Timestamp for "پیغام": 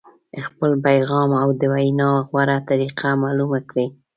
0.85-1.29